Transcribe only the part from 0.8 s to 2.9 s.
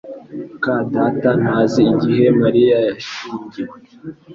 data ntazi igihe Mariya